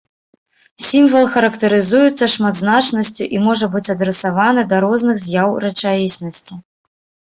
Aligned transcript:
Сімвал 0.85 1.25
характарызуецца 1.33 2.29
шматзначнасцю 2.37 3.23
і 3.37 3.45
можа 3.47 3.65
быць 3.79 3.85
адрасаваны 3.99 4.61
да 4.75 4.85
розных 4.91 5.25
з'яў 5.29 5.49
рэчаіснасці. 5.69 6.53